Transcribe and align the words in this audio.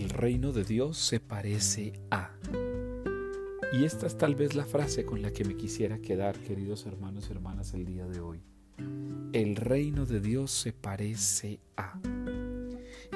reino 0.00 0.52
de 0.52 0.64
Dios 0.64 0.98
se 0.98 1.20
parece 1.20 1.92
a. 2.10 2.32
Y 3.72 3.84
esta 3.84 4.06
es 4.06 4.18
tal 4.18 4.34
vez 4.34 4.54
la 4.54 4.64
frase 4.64 5.04
con 5.04 5.22
la 5.22 5.32
que 5.32 5.44
me 5.44 5.56
quisiera 5.56 5.98
quedar, 5.98 6.36
queridos 6.38 6.86
hermanos 6.86 7.28
y 7.28 7.32
hermanas, 7.32 7.74
el 7.74 7.84
día 7.84 8.06
de 8.06 8.20
hoy. 8.20 8.42
El 9.32 9.56
reino 9.56 10.04
de 10.04 10.20
Dios 10.20 10.50
se 10.50 10.72
parece 10.72 11.60
a. 11.76 11.98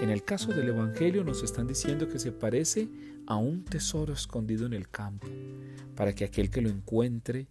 En 0.01 0.11
el 0.11 0.23
caso 0.23 0.53
del 0.53 0.69
Evangelio 0.69 1.25
nos 1.25 1.43
están 1.43 1.67
diciendo 1.67 2.09
que 2.09 2.21
se 2.21 2.31
parece 2.31 2.89
a 3.27 3.37
un 3.37 3.65
tesoro 3.65 4.13
escondido 4.13 4.65
en 4.65 4.73
el 4.73 4.89
campo, 4.89 5.27
para 5.97 6.15
que 6.15 6.25
aquel 6.25 6.49
que 6.49 6.63
lo 6.63 6.69
encuentre 6.69 7.49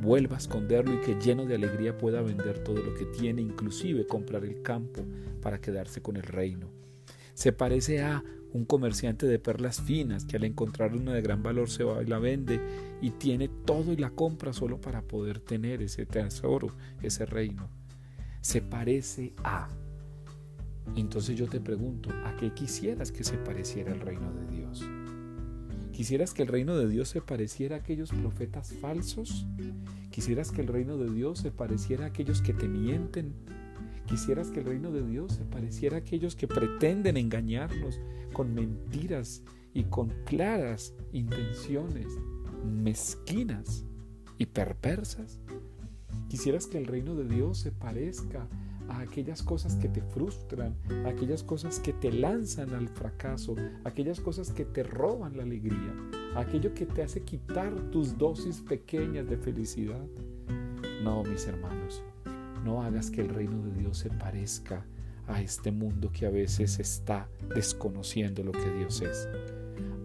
vuelva 0.00 0.36
a 0.36 0.38
esconderlo 0.38 0.94
y 0.94 1.00
que 1.00 1.20
lleno 1.20 1.44
de 1.44 1.54
alegría 1.54 1.98
pueda 1.98 2.22
vender 2.22 2.64
todo 2.64 2.82
lo 2.82 2.94
que 2.94 3.04
tiene, 3.04 3.42
inclusive 3.42 4.06
comprar 4.06 4.44
el 4.44 4.62
campo 4.62 5.04
para 5.42 5.60
quedarse 5.60 6.00
con 6.00 6.16
el 6.16 6.22
reino. 6.22 6.70
Se 7.38 7.52
parece 7.52 8.02
a 8.02 8.24
un 8.52 8.64
comerciante 8.64 9.24
de 9.28 9.38
perlas 9.38 9.80
finas 9.80 10.24
que 10.24 10.36
al 10.36 10.42
encontrar 10.42 10.96
una 10.96 11.14
de 11.14 11.22
gran 11.22 11.40
valor 11.40 11.70
se 11.70 11.84
va 11.84 12.02
y 12.02 12.06
la 12.06 12.18
vende 12.18 12.60
y 13.00 13.10
tiene 13.10 13.46
todo 13.46 13.92
y 13.92 13.96
la 13.96 14.10
compra 14.10 14.52
solo 14.52 14.80
para 14.80 15.02
poder 15.02 15.38
tener 15.38 15.80
ese 15.80 16.04
tesoro, 16.04 16.74
ese 17.00 17.26
reino. 17.26 17.70
Se 18.40 18.60
parece 18.60 19.34
a. 19.44 19.68
Entonces 20.96 21.36
yo 21.36 21.46
te 21.46 21.60
pregunto, 21.60 22.10
¿a 22.24 22.34
qué 22.36 22.52
quisieras 22.52 23.12
que 23.12 23.22
se 23.22 23.38
pareciera 23.38 23.92
el 23.92 24.00
reino 24.00 24.32
de 24.32 24.56
Dios? 24.56 24.84
¿Quisieras 25.92 26.34
que 26.34 26.42
el 26.42 26.48
reino 26.48 26.76
de 26.76 26.88
Dios 26.88 27.08
se 27.08 27.20
pareciera 27.20 27.76
a 27.76 27.78
aquellos 27.78 28.10
profetas 28.10 28.72
falsos? 28.80 29.46
¿Quisieras 30.10 30.50
que 30.50 30.62
el 30.62 30.66
reino 30.66 30.96
de 30.96 31.08
Dios 31.08 31.38
se 31.38 31.52
pareciera 31.52 32.06
a 32.06 32.08
aquellos 32.08 32.42
que 32.42 32.52
te 32.52 32.66
mienten? 32.66 33.32
¿Quisieras 34.08 34.50
que 34.50 34.60
el 34.60 34.66
reino 34.66 34.90
de 34.90 35.06
Dios 35.06 35.34
se 35.34 35.44
pareciera 35.44 35.96
a 35.96 36.00
aquellos 36.00 36.34
que 36.34 36.48
pretenden 36.48 37.18
engañarnos 37.18 38.00
con 38.32 38.54
mentiras 38.54 39.42
y 39.74 39.84
con 39.84 40.08
claras 40.24 40.94
intenciones 41.12 42.06
mezquinas 42.64 43.84
y 44.38 44.46
perversas? 44.46 45.40
¿Quisieras 46.30 46.66
que 46.66 46.78
el 46.78 46.86
reino 46.86 47.14
de 47.14 47.24
Dios 47.28 47.58
se 47.58 47.70
parezca 47.70 48.48
a 48.88 49.00
aquellas 49.00 49.42
cosas 49.42 49.76
que 49.76 49.88
te 49.88 50.00
frustran, 50.00 50.74
a 51.04 51.10
aquellas 51.10 51.42
cosas 51.42 51.78
que 51.78 51.92
te 51.92 52.10
lanzan 52.10 52.72
al 52.74 52.88
fracaso, 52.88 53.56
a 53.84 53.90
aquellas 53.90 54.20
cosas 54.20 54.50
que 54.52 54.64
te 54.64 54.84
roban 54.84 55.36
la 55.36 55.42
alegría, 55.42 55.94
a 56.34 56.40
aquello 56.40 56.72
que 56.72 56.86
te 56.86 57.02
hace 57.02 57.22
quitar 57.22 57.74
tus 57.90 58.16
dosis 58.16 58.62
pequeñas 58.62 59.28
de 59.28 59.36
felicidad. 59.36 60.06
No, 61.02 61.22
mis 61.24 61.46
hermanos, 61.46 62.02
no 62.64 62.82
hagas 62.82 63.10
que 63.10 63.20
el 63.20 63.28
reino 63.28 63.62
de 63.62 63.72
Dios 63.72 63.98
se 63.98 64.10
parezca 64.10 64.84
a 65.26 65.40
este 65.42 65.70
mundo 65.70 66.10
que 66.10 66.26
a 66.26 66.30
veces 66.30 66.78
está 66.78 67.28
desconociendo 67.54 68.42
lo 68.42 68.52
que 68.52 68.70
Dios 68.78 69.02
es. 69.02 69.28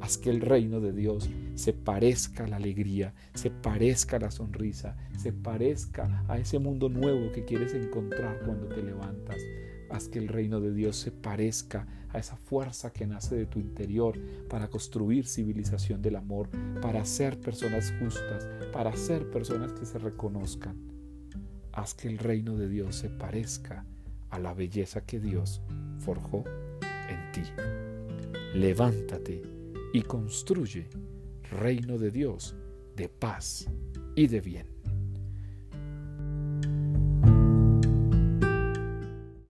Haz 0.02 0.18
que 0.18 0.30
el 0.30 0.42
reino 0.42 0.82
de 0.82 0.92
Dios 0.92 1.30
se 1.56 1.72
parezca 1.72 2.44
a 2.44 2.48
la 2.48 2.58
alegría, 2.58 3.14
se 3.34 3.50
parezca 3.50 4.18
a 4.18 4.20
la 4.20 4.32
sonrisa, 4.32 4.98
se 5.18 5.32
parezca 5.32 6.26
a 6.28 6.38
ese 6.38 6.60
mundo 6.60 6.90
nuevo 6.90 7.32
que 7.32 7.46
quieres 7.46 7.74
encontrar 7.74 8.42
cuando 8.44 8.68
te 8.68 8.84
levantas. 8.84 9.38
Haz 9.90 10.10
que 10.10 10.20
el 10.20 10.28
reino 10.28 10.60
de 10.60 10.74
Dios 10.74 10.98
se 10.98 11.12
parezca 11.12 11.88
a 12.10 12.20
esa 12.20 12.36
fuerza 12.36 12.92
que 12.92 13.08
nace 13.08 13.36
de 13.36 13.46
tu 13.46 13.60
interior 13.60 14.20
para 14.50 14.68
construir 14.68 15.26
civilización 15.26 16.02
del 16.02 16.18
amor, 16.18 16.50
para 16.82 17.06
ser 17.06 17.40
personas 17.40 17.94
justas, 18.00 18.48
para 18.74 18.94
ser 18.98 19.30
personas 19.30 19.72
que 19.72 19.86
se 19.86 20.00
reconozcan. 20.00 20.76
Haz 21.74 21.96
que 21.96 22.08
el 22.08 22.20
reino 22.20 22.56
de 22.56 22.70
Dios 22.70 22.96
se 22.96 23.10
parezca 23.10 23.86
a 24.30 24.40
la 24.40 24.54
belleza 24.54 25.06
que 25.06 25.20
Dios 25.20 25.62
forjó 26.00 26.44
en 27.10 27.32
ti. 27.32 27.44
Levántate 28.54 29.42
y 29.94 30.02
construye 30.04 30.88
reino 31.52 31.98
de 31.98 32.12
Dios 32.12 32.56
de 32.96 33.10
paz 33.10 33.68
y 34.16 34.28
de 34.28 34.42
bien. 34.42 34.73